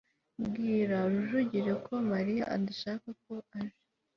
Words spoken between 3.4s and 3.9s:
aje